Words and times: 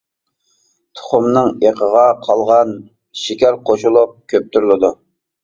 تۇخۇمنىڭ 1.01 1.49
ئېقىغا 1.65 2.05
قالغان 2.29 2.73
شېكەر 3.25 3.61
قوشۇلۇپ 3.71 4.19
كۆپتۈرۈلىدۇ. 4.35 4.93